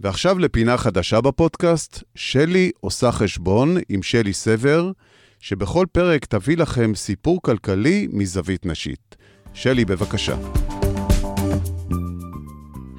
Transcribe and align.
ועכשיו 0.00 0.38
לפינה 0.38 0.76
חדשה 0.76 1.20
בפודקאסט, 1.20 2.02
שלי 2.14 2.70
עושה 2.80 3.12
חשבון 3.12 3.76
עם 3.88 4.02
שלי 4.02 4.32
סבר, 4.32 4.90
שבכל 5.40 5.86
פרק 5.92 6.24
תביא 6.24 6.56
לכם 6.56 6.94
סיפור 6.94 7.42
כלכלי 7.42 8.08
מזווית 8.12 8.66
נשית. 8.66 9.16
שלי, 9.54 9.84
בבקשה. 9.84 10.36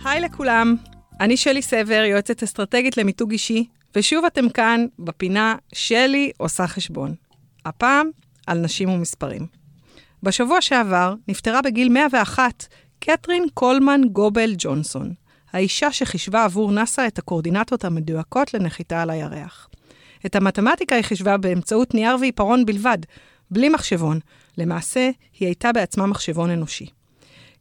היי 0.05 0.21
לכולם, 0.21 0.75
אני 1.19 1.37
שלי 1.37 1.61
סבר, 1.61 2.03
יועצת 2.09 2.43
אסטרטגית 2.43 2.97
למיתוג 2.97 3.31
אישי, 3.31 3.65
ושוב 3.95 4.25
אתם 4.25 4.49
כאן 4.49 4.85
בפינה 4.99 5.55
שלי 5.73 6.31
עושה 6.37 6.67
חשבון. 6.67 7.15
הפעם 7.65 8.09
על 8.47 8.59
נשים 8.59 8.89
ומספרים. 8.89 9.47
בשבוע 10.23 10.61
שעבר 10.61 11.13
נפטרה 11.27 11.61
בגיל 11.61 11.89
101 11.89 12.67
קתרין 12.99 13.45
קולמן 13.53 14.01
גובל 14.11 14.53
ג'ונסון, 14.57 15.13
האישה 15.53 15.91
שחישבה 15.91 16.43
עבור 16.43 16.71
נאס"א 16.71 17.07
את 17.07 17.19
הקורדינטות 17.19 17.85
המדויקות 17.85 18.53
לנחיתה 18.53 19.01
על 19.01 19.09
הירח. 19.09 19.69
את 20.25 20.35
המתמטיקה 20.35 20.95
היא 20.95 21.03
חישבה 21.03 21.37
באמצעות 21.37 21.93
נייר 21.93 22.15
ועיפרון 22.19 22.65
בלבד, 22.65 22.97
בלי 23.51 23.69
מחשבון. 23.69 24.19
למעשה, 24.57 25.09
היא 25.39 25.47
הייתה 25.47 25.71
בעצמה 25.71 26.05
מחשבון 26.05 26.49
אנושי. 26.49 26.96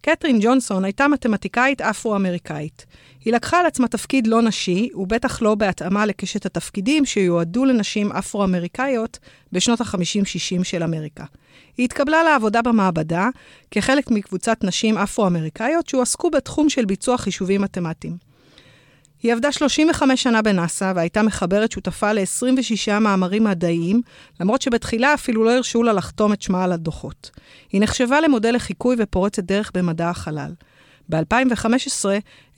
קתרין 0.01 0.39
ג'ונסון 0.41 0.85
הייתה 0.85 1.09
מתמטיקאית 1.09 1.81
אפרו-אמריקאית. 1.81 2.87
היא 3.25 3.33
לקחה 3.33 3.61
על 3.61 3.67
עצמה 3.67 3.89
תפקיד 3.89 4.27
לא 4.27 4.43
נשי, 4.43 4.89
ובטח 4.95 5.43
לא 5.43 5.55
בהתאמה 5.55 6.07
לקשת 6.07 6.47
התפקידים 6.47 7.05
שיועדו 7.05 7.65
לנשים 7.65 8.13
אפרו-אמריקאיות 8.13 9.19
בשנות 9.53 9.81
ה-50-60 9.81 10.65
של 10.65 10.83
אמריקה. 10.83 11.25
היא 11.77 11.85
התקבלה 11.85 12.23
לעבודה 12.23 12.63
במעבדה 12.63 13.29
כחלק 13.71 14.11
מקבוצת 14.11 14.59
נשים 14.65 14.99
אפרו-אמריקאיות 14.99 15.89
שהועסקו 15.89 16.31
בתחום 16.31 16.69
של 16.69 16.85
ביצוע 16.85 17.19
חישובים 17.19 17.63
מתמטיים. 17.63 18.26
היא 19.23 19.33
עבדה 19.33 19.53
35 19.53 20.23
שנה 20.23 20.43
בנאס"א 20.43 20.93
והייתה 20.97 21.23
מחברת 21.23 21.73
שותפה 21.73 22.13
ל-26 22.13 22.99
מאמרים 23.01 23.45
מדעיים, 23.45 24.03
למרות 24.41 24.63
שבתחילה 24.63 25.15
אפילו 25.15 25.45
לא 25.45 25.57
הרשו 25.57 25.83
לה 25.83 25.93
לחתום 25.93 26.33
את 26.33 26.43
שמה 26.43 26.65
על 26.65 26.73
הדוחות. 26.73 27.31
היא 27.73 27.81
נחשבה 27.81 28.21
למודל 28.21 28.55
לחיקוי 28.55 28.97
ופורצת 28.99 29.45
דרך 29.45 29.71
במדע 29.75 30.11
החלל. 30.11 30.53
ב-2015 31.09 32.05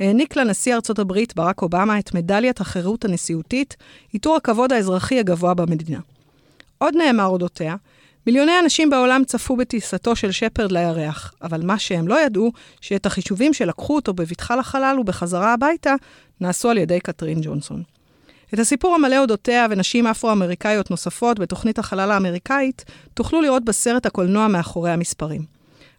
העניק 0.00 0.36
לנשיא 0.36 0.74
ארצות 0.74 0.98
הברית 0.98 1.36
ברק 1.36 1.62
אובמה 1.62 1.98
את 1.98 2.14
מדליית 2.14 2.60
החירות 2.60 3.04
הנשיאותית, 3.04 3.76
עיטור 4.12 4.36
הכבוד 4.36 4.72
האזרחי 4.72 5.18
הגבוה 5.18 5.54
במדינה. 5.54 5.98
עוד 6.78 6.94
נאמר 6.96 7.26
אודותיה, 7.26 7.76
מיליוני 8.28 8.58
אנשים 8.58 8.90
בעולם 8.90 9.22
צפו 9.26 9.56
בטיסתו 9.56 10.16
של 10.16 10.32
שפרד 10.32 10.72
לירח, 10.72 11.34
אבל 11.42 11.66
מה 11.66 11.78
שהם 11.78 12.08
לא 12.08 12.20
ידעו, 12.20 12.52
שאת 12.80 13.06
החישובים 13.06 13.54
שלקחו 13.54 13.96
אותו 13.96 14.14
בבטחה 14.14 14.56
לחלל 14.56 14.96
ובחזרה 15.00 15.52
הביתה, 15.52 15.94
נעשו 16.40 16.70
על 16.70 16.78
ידי 16.78 17.00
קטרין 17.00 17.38
ג'ונסון. 17.42 17.82
את 18.54 18.58
הסיפור 18.58 18.94
המלא 18.94 19.18
אודותיה 19.18 19.66
ונשים 19.70 20.06
אפרו-אמריקאיות 20.06 20.90
נוספות 20.90 21.38
בתוכנית 21.38 21.78
החלל 21.78 22.10
האמריקאית, 22.10 22.84
תוכלו 23.14 23.40
לראות 23.40 23.64
בסרט 23.64 24.06
הקולנוע 24.06 24.48
מאחורי 24.48 24.90
המספרים. 24.90 25.42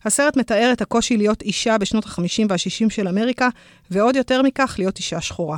הסרט 0.05 0.37
מתאר 0.37 0.69
את 0.73 0.81
הקושי 0.81 1.17
להיות 1.17 1.41
אישה 1.41 1.77
בשנות 1.77 2.05
ה-50 2.05 2.45
וה-60 2.49 2.89
של 2.89 3.07
אמריקה, 3.07 3.49
ועוד 3.91 4.15
יותר 4.15 4.41
מכך, 4.41 4.75
להיות 4.77 4.97
אישה 4.97 5.21
שחורה. 5.21 5.57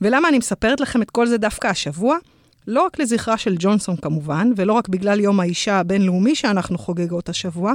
ולמה 0.00 0.28
אני 0.28 0.38
מספרת 0.38 0.80
לכם 0.80 1.02
את 1.02 1.10
כל 1.10 1.26
זה 1.26 1.38
דווקא 1.38 1.66
השבוע? 1.66 2.16
לא 2.68 2.82
רק 2.82 2.98
לזכרה 2.98 3.38
של 3.38 3.54
ג'ונסון 3.58 3.96
כמובן, 3.96 4.50
ולא 4.56 4.72
רק 4.72 4.88
בגלל 4.88 5.20
יום 5.20 5.40
האישה 5.40 5.78
הבינלאומי 5.80 6.34
שאנחנו 6.34 6.78
חוגגות 6.78 7.28
השבוע, 7.28 7.72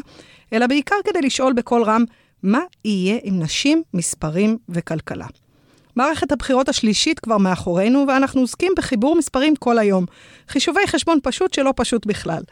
אלא 0.53 0.67
בעיקר 0.67 0.95
כדי 1.05 1.22
לשאול 1.22 1.53
בקול 1.53 1.83
רם, 1.83 2.03
מה 2.44 2.59
יהיה 2.86 3.19
עם 3.23 3.39
נשים, 3.39 3.83
מספרים 3.94 4.58
וכלכלה? 4.69 5.25
מערכת 5.95 6.31
הבחירות 6.31 6.69
השלישית 6.69 7.19
כבר 7.19 7.38
מאחורינו, 7.38 8.05
ואנחנו 8.08 8.41
עוסקים 8.41 8.71
בחיבור 8.77 9.16
מספרים 9.16 9.55
כל 9.55 9.77
היום. 9.77 10.05
חישובי 10.47 10.88
חשבון 10.88 11.19
פשוט 11.23 11.53
שלא 11.53 11.73
פשוט 11.75 12.05
בכלל. 12.05 12.44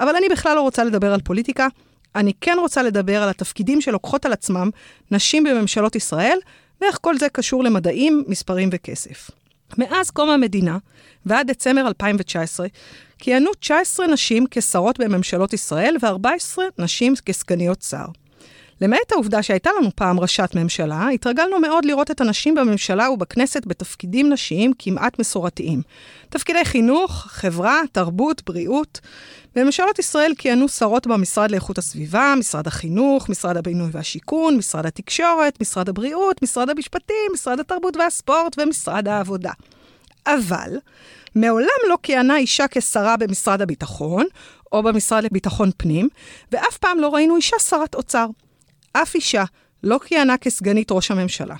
אבל 0.00 0.16
אני 0.16 0.28
בכלל 0.28 0.54
לא 0.54 0.60
רוצה 0.60 0.84
לדבר 0.84 1.12
על 1.12 1.20
פוליטיקה, 1.20 1.68
אני 2.14 2.32
כן 2.40 2.56
רוצה 2.60 2.82
לדבר 2.82 3.22
על 3.22 3.28
התפקידים 3.28 3.80
שלוקחות 3.80 4.26
על 4.26 4.32
עצמם 4.32 4.70
נשים 5.10 5.44
בממשלות 5.44 5.96
ישראל, 5.96 6.38
ואיך 6.80 6.98
כל 7.00 7.18
זה 7.18 7.28
קשור 7.28 7.64
למדעים, 7.64 8.24
מספרים 8.28 8.68
וכסף. 8.72 9.41
מאז 9.78 10.10
קום 10.10 10.30
המדינה 10.30 10.78
ועד 11.26 11.50
דצמבר 11.50 11.86
2019, 11.86 12.66
כיהנו 13.18 13.50
19 13.60 14.06
נשים 14.06 14.44
כשרות 14.50 15.00
בממשלות 15.00 15.52
ישראל 15.52 15.96
ו-14 16.02 16.58
נשים 16.78 17.14
כסגניות 17.24 17.82
שר. 17.82 18.06
למעט 18.82 19.12
העובדה 19.12 19.42
שהייתה 19.42 19.70
לנו 19.78 19.88
פעם 19.96 20.20
ראשת 20.20 20.50
ממשלה, 20.54 21.08
התרגלנו 21.08 21.60
מאוד 21.60 21.84
לראות 21.84 22.10
את 22.10 22.20
הנשים 22.20 22.54
בממשלה 22.54 23.10
ובכנסת 23.10 23.66
בתפקידים 23.66 24.32
נשיים 24.32 24.72
כמעט 24.78 25.18
מסורתיים. 25.18 25.82
תפקידי 26.28 26.64
חינוך, 26.64 27.26
חברה, 27.28 27.80
תרבות, 27.92 28.42
בריאות. 28.46 29.00
בממשלות 29.54 29.98
ישראל 29.98 30.32
כיהנו 30.38 30.68
שרות 30.68 31.06
במשרד 31.06 31.50
לאיכות 31.50 31.78
הסביבה, 31.78 32.34
משרד 32.38 32.66
החינוך, 32.66 33.28
משרד 33.28 33.56
הבינוי 33.56 33.88
והשיכון, 33.92 34.56
משרד 34.56 34.86
התקשורת, 34.86 35.60
משרד 35.60 35.88
הבריאות, 35.88 36.42
משרד 36.42 36.70
המשפטים, 36.70 37.30
משרד 37.34 37.60
התרבות 37.60 37.96
והספורט 37.96 38.56
ומשרד 38.58 39.08
העבודה. 39.08 39.52
אבל 40.26 40.78
מעולם 41.34 41.68
לא 41.88 41.98
כיהנה 42.02 42.36
אישה 42.36 42.64
כשרה 42.70 43.16
במשרד 43.16 43.62
הביטחון, 43.62 44.24
או 44.72 44.82
במשרד 44.82 45.24
לביטחון 45.24 45.70
פנים, 45.76 46.08
ואף 46.52 46.78
פעם 46.78 46.98
לא 46.98 47.14
ראינו 47.14 47.36
אישה 47.36 47.56
שרת 47.58 47.94
אוצר. 47.94 48.26
אף 48.92 49.14
אישה 49.14 49.44
לא 49.82 49.98
כיהנה 50.06 50.36
כסגנית 50.36 50.92
ראש 50.92 51.10
הממשלה. 51.10 51.56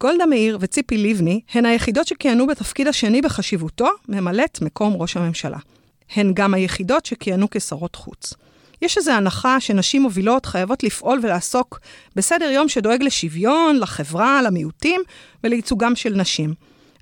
גולדה 0.00 0.26
מאיר 0.26 0.58
וציפי 0.60 0.98
לבני 0.98 1.40
הן 1.54 1.66
היחידות 1.66 2.06
שכיהנו 2.06 2.46
בתפקיד 2.46 2.88
השני 2.88 3.22
בחשיבותו, 3.22 3.88
ממלאת 4.08 4.62
מקום 4.62 4.94
ראש 4.96 5.16
הממשלה. 5.16 5.58
הן 6.16 6.32
גם 6.34 6.54
היחידות 6.54 7.06
שכיהנו 7.06 7.46
כשרות 7.50 7.96
חוץ. 7.96 8.34
יש 8.82 8.98
איזו 8.98 9.12
הנחה 9.12 9.60
שנשים 9.60 10.02
מובילות 10.02 10.46
חייבות 10.46 10.82
לפעול 10.82 11.20
ולעסוק 11.22 11.80
בסדר 12.16 12.44
יום 12.44 12.68
שדואג 12.68 13.02
לשוויון, 13.02 13.78
לחברה, 13.78 14.42
למיעוטים 14.42 15.00
ולייצוגם 15.44 15.96
של 15.96 16.14
נשים. 16.14 16.54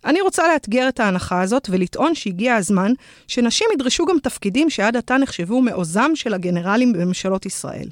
אני 0.04 0.20
רוצה 0.20 0.48
לאתגר 0.52 0.88
את 0.88 1.00
ההנחה 1.00 1.42
הזאת 1.42 1.68
ולטעון 1.70 2.14
שהגיע 2.14 2.54
הזמן 2.54 2.92
שנשים 3.28 3.66
ידרשו 3.74 4.04
גם 4.04 4.16
תפקידים 4.22 4.70
שעד 4.70 4.96
עתה 4.96 5.18
נחשבו 5.18 5.62
מעוזם 5.62 6.10
של 6.14 6.34
הגנרלים 6.34 6.92
בממשלות 6.92 7.46
ישראל. 7.46 7.88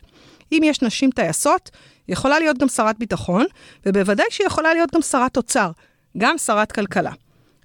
אם 0.52 0.62
יש 0.64 0.82
נשים 0.82 1.10
טייסות, 1.10 1.70
יכולה 2.08 2.38
להיות 2.38 2.58
גם 2.58 2.68
שרת 2.68 2.98
ביטחון, 2.98 3.46
ובוודאי 3.86 4.26
שהיא 4.30 4.46
יכולה 4.46 4.74
להיות 4.74 4.94
גם 4.94 5.02
שרת 5.02 5.36
אוצר, 5.36 5.70
גם 6.18 6.38
שרת 6.38 6.72
כלכלה. 6.72 7.12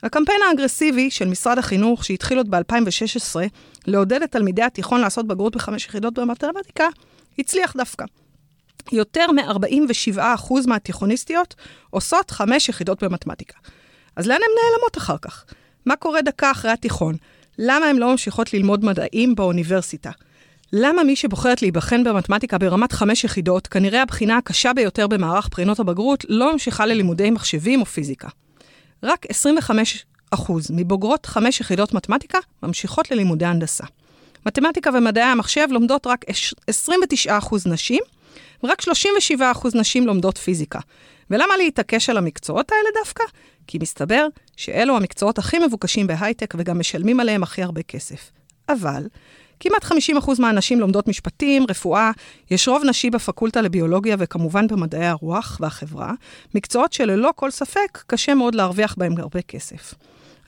הקמפיין 0.04 0.40
האגרסיבי 0.50 1.12
של 1.12 1.28
משרד 1.28 1.58
החינוך, 1.58 2.06
שהתחיל 2.06 2.38
עוד 2.38 2.50
ב-2016, 2.56 3.36
לעודד 3.88 4.22
את 4.22 4.32
תלמידי 4.32 4.64
התיכון 4.64 5.02
לעשות 5.02 5.28
בגרות 5.28 5.56
בחמש 5.56 5.86
יחידות 5.86 6.14
במתמטיקה, 6.14 6.88
הצליח 7.40 7.74
דווקא. 7.78 8.06
יותר 8.92 9.32
מ-47% 9.32 10.54
מהתיכוניסטיות 10.68 11.56
עושות 11.90 12.32
חמש 12.32 12.70
יחידות 12.70 13.04
במתמטיקה. 13.04 13.58
אז 14.16 14.28
לאן 14.28 14.36
הן 14.36 14.42
נעלמות 14.42 14.98
אחר 14.98 15.18
כך? 15.18 15.46
מה 15.86 15.96
קורה 15.96 16.22
דקה 16.22 16.52
אחרי 16.52 16.72
התיכון? 16.72 17.16
למה 17.60 17.86
הן 17.86 17.98
לא 17.98 18.12
ממשיכות 18.12 18.54
ללמוד 18.54 18.86
מדעים 18.86 19.36
באוניברסיטה? 19.36 20.12
למה 20.74 21.04
מי 21.04 21.16
שבוחרת 21.16 21.62
להיבחן 21.62 22.04
במתמטיקה 22.04 22.58
ברמת 22.58 22.92
חמש 22.92 23.24
יחידות, 23.24 23.68
כנראה 23.68 24.02
הבחינה 24.02 24.38
הקשה 24.38 24.74
ביותר 24.74 25.08
במערך 25.08 25.50
בחינות 25.52 25.80
הבגרות, 25.80 26.26
לא 26.30 26.54
ממשיכה 26.54 26.86
ללימודי 26.86 27.32
מחשבים 27.32 27.82
או 27.82 27.86
פיזיקה? 27.86 28.28
רק 29.04 29.26
25% 30.34 30.36
מבוגרות 30.70 31.26
חמש 31.26 31.60
יחידות 31.60 31.94
מתמטיקה 31.94 32.38
ממשיכות 32.64 33.12
ללימודי 33.12 33.46
הנדסה. 33.46 33.84
מתמטיקה 34.46 34.90
ומדעי 34.94 35.24
המחשב 35.24 35.68
לומדות 35.72 36.08
רק 36.08 36.26
29% 37.30 37.56
נשים, 37.66 38.02
ורק 38.64 38.82
37% 38.82 39.36
נשים 39.76 40.08
לומדות 40.08 40.38
פיזיקה. 40.38 40.80
ולמה 41.30 41.58
להתעקש 41.58 42.10
על 42.10 42.18
המקצועות 42.18 42.72
האלה 42.72 42.90
דווקא? 43.04 43.24
כי 43.68 43.78
מסתבר 43.82 44.28
שאלו 44.58 44.98
המקצועות 44.98 45.38
הכי 45.38 45.60
מבוקשים 45.60 46.08
בהייטק 46.08 46.54
וגם 46.58 46.80
משלמים 46.80 47.20
עליהם 47.20 47.44
הכי 47.44 47.64
הרבה 47.64 47.82
כסף. 47.84 48.32
אבל 48.70 49.08
כמעט 49.60 49.84
50% 49.84 49.88
מהנשים 50.40 50.80
לומדות 50.80 51.08
משפטים, 51.08 51.66
רפואה, 51.70 52.12
יש 52.52 52.68
רוב 52.68 52.84
נשי 52.84 53.10
בפקולטה 53.10 53.62
לביולוגיה 53.62 54.16
וכמובן 54.20 54.68
במדעי 54.68 55.06
הרוח 55.06 55.58
והחברה, 55.62 56.14
מקצועות 56.56 56.94
שללא 56.94 57.32
כל 57.36 57.52
ספק 57.52 58.04
קשה 58.08 58.34
מאוד 58.34 58.56
להרוויח 58.56 58.96
בהם 58.98 59.18
הרבה 59.18 59.42
כסף. 59.42 59.94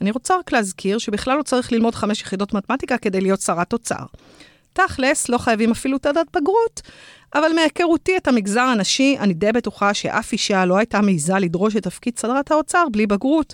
אני 0.02 0.12
רוצה 0.12 0.38
רק 0.38 0.52
להזכיר 0.52 0.98
שבכלל 0.98 1.38
לא 1.38 1.44
צריך 1.44 1.72
ללמוד 1.72 1.96
חמש 1.96 2.22
יחידות 2.22 2.54
מתמטיקה 2.54 2.98
כדי 2.98 3.22
להיות 3.22 3.42
שרת 3.42 3.74
אוצר. 3.74 4.06
תכלס, 4.74 5.30
לא 5.30 5.38
חייבים 5.38 5.72
אפילו 5.72 5.98
תעודת 5.98 6.28
בגרות, 6.36 6.82
אבל 7.36 7.52
מהיכרותי 7.56 8.18
את 8.18 8.28
המגזר 8.28 8.62
הנשי, 8.62 9.16
אני 9.20 9.34
די 9.34 9.52
בטוחה 9.52 9.94
שאף 9.94 10.32
אישה 10.32 10.66
לא 10.66 10.78
הייתה 10.78 11.02
מעיזה 11.02 11.34
לדרוש 11.34 11.76
את 11.76 11.84
תפקיד 11.84 12.18
שרת 12.18 12.52
האוצר 12.52 12.86
בלי 12.92 13.08
בגרות, 13.08 13.54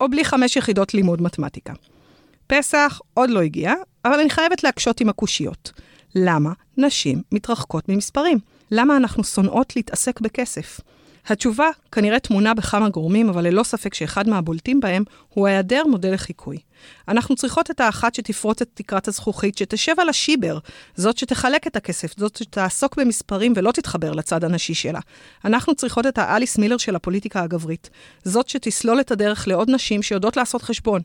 או 0.00 0.08
בלי 0.08 0.24
חמש 0.24 0.56
יחידות 0.56 0.94
לימוד 0.94 1.22
מתמטיקה. 1.22 1.72
פסח 2.54 3.00
עוד 3.14 3.30
לא 3.30 3.40
הגיע, 3.40 3.74
אבל 4.04 4.20
אני 4.20 4.30
חייבת 4.30 4.64
להקשות 4.64 5.00
עם 5.00 5.08
הקושיות. 5.08 5.72
למה 6.14 6.52
נשים 6.76 7.22
מתרחקות 7.32 7.88
ממספרים? 7.88 8.38
למה 8.70 8.96
אנחנו 8.96 9.24
שונאות 9.24 9.76
להתעסק 9.76 10.20
בכסף? 10.20 10.80
התשובה 11.26 11.68
כנראה 11.92 12.18
טמונה 12.18 12.54
בכמה 12.54 12.88
גורמים, 12.88 13.28
אבל 13.28 13.46
ללא 13.46 13.62
ספק 13.62 13.94
שאחד 13.94 14.28
מהבולטים 14.28 14.80
בהם 14.80 15.04
הוא 15.28 15.46
היעדר 15.46 15.82
מודל 15.86 16.14
לחיקוי. 16.14 16.58
אנחנו 17.08 17.36
צריכות 17.36 17.70
את 17.70 17.80
האחת 17.80 18.14
שתפרוץ 18.14 18.62
את 18.62 18.68
תקרת 18.74 19.08
הזכוכית, 19.08 19.58
שתשב 19.58 19.92
על 19.98 20.08
השיבר, 20.08 20.58
זאת 20.94 21.18
שתחלק 21.18 21.66
את 21.66 21.76
הכסף, 21.76 22.18
זאת 22.18 22.36
שתעסוק 22.36 22.98
במספרים 22.98 23.52
ולא 23.56 23.72
תתחבר 23.72 24.12
לצד 24.12 24.44
הנשי 24.44 24.74
שלה. 24.74 25.00
אנחנו 25.44 25.74
צריכות 25.74 26.06
את 26.06 26.18
האליס 26.18 26.58
מילר 26.58 26.76
של 26.76 26.96
הפוליטיקה 26.96 27.42
הגברית, 27.42 27.90
זאת 28.24 28.48
שתסלול 28.48 29.00
את 29.00 29.10
הדרך 29.10 29.48
לעוד 29.48 29.70
נשים 29.70 30.02
שיודעות 30.02 30.36
לעשות 30.36 30.62
חשבון. 30.62 31.00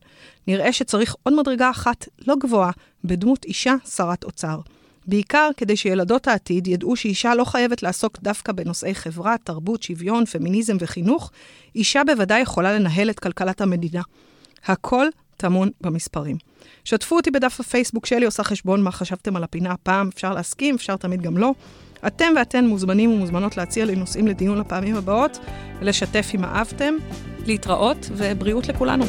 נראה 0.48 0.74
שצריך 0.74 1.16
עוד 1.24 1.34
מדרגה 1.34 1.70
אחת, 1.70 2.08
לא 2.28 2.36
גבוהה, 2.40 2.72
בדמות 3.04 3.46
אישה 3.46 3.74
שרת 3.96 4.24
אוצר. 4.24 4.60
בעיקר 5.08 5.50
כדי 5.58 5.76
שילדות 5.76 6.28
העתיד 6.28 6.68
ידעו 6.68 6.96
שאישה 6.96 7.36
לא 7.36 7.44
חייבת 7.44 7.84
לעסוק 7.84 8.18
דווקא 8.22 8.52
בנושאי 8.52 8.96
חברה, 8.96 9.36
תרבות, 9.44 9.84
שוויון, 9.84 10.26
פמיניזם 10.26 10.78
וחינוך, 10.80 11.32
אישה 11.76 12.02
בוודאי 12.04 12.42
יכולה 12.42 12.74
לנהל 12.80 13.10
את 13.10 13.20
כלכלת 13.20 13.62
המדינה. 13.62 14.02
הכל 14.66 15.08
טמון 15.38 15.70
במספרים. 15.82 16.38
שתפו 16.84 17.16
אותי 17.16 17.32
בדף 17.32 17.60
הפייסבוק 17.60 18.06
שלי, 18.06 18.26
עושה 18.26 18.44
חשבון 18.44 18.82
מה 18.84 18.92
חשבתם 18.92 19.36
על 19.36 19.44
הפינה 19.44 19.72
הפעם, 19.72 20.10
אפשר 20.14 20.34
להסכים, 20.34 20.76
אפשר 20.76 20.96
תמיד 20.96 21.22
גם 21.22 21.38
לא. 21.38 21.52
אתם 22.08 22.34
ואתן 22.38 22.66
מוזמנים 22.66 23.12
ומוזמנות 23.12 23.58
להציע 23.58 23.86
לי 23.86 23.96
נושאים 23.96 24.28
לדיון 24.28 24.58
לפעמים 24.58 24.96
הבאות, 24.96 25.40
ולשתף 25.80 26.32
אם 26.36 26.44
אהבתם. 26.44 26.94
להתראות 27.48 28.10
ובריאות 28.18 28.68
לכולנו. 28.68 29.06